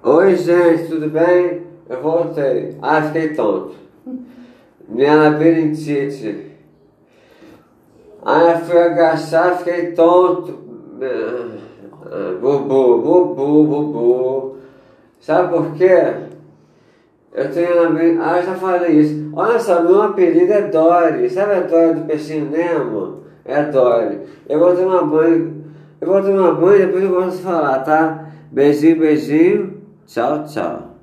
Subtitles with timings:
[0.00, 1.62] Oi, gente, tudo bem?
[1.88, 2.76] Eu voltei.
[2.80, 3.74] Ah, fiquei tonto.
[4.88, 6.52] Minha labirintite.
[8.24, 10.56] Ah, eu fui agachar, fiquei tonto.
[11.02, 14.56] Ah, bubu, bubu, bubu.
[15.20, 16.14] Sabe por quê?
[17.34, 18.22] Eu tenho labirintite.
[18.22, 19.32] Ah, eu já falei isso.
[19.34, 21.28] Olha só, meu apelido é Dory.
[21.28, 23.24] Sabe a Dory do peixinho Nemo?
[23.44, 24.20] É Dory.
[24.48, 25.64] Eu vou tomar banho.
[26.00, 28.28] Eu vou tomar banho e depois eu vou falar, tá?
[28.52, 29.77] Beijinho, beijinho.
[30.08, 30.88] 小小。